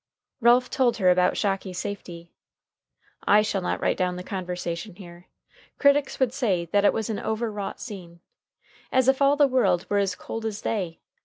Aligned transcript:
Ralph 0.39 0.71
told 0.71 0.97
her 0.97 1.11
about 1.11 1.37
Shocky's 1.37 1.77
safety. 1.77 2.31
I 3.27 3.43
shall 3.43 3.61
not 3.61 3.79
write 3.79 3.97
down 3.97 4.15
the 4.15 4.23
conversation 4.23 4.95
here. 4.95 5.27
Critics 5.77 6.19
would 6.19 6.33
say 6.33 6.65
that 6.71 6.83
it 6.83 6.91
was 6.91 7.11
an 7.11 7.19
overwrought 7.19 7.79
scene. 7.79 8.19
As 8.91 9.07
if 9.07 9.21
all 9.21 9.35
the 9.35 9.45
world 9.45 9.85
were 9.91 9.99
as 9.99 10.15
cold 10.15 10.43
as 10.43 10.63
they! 10.63 11.01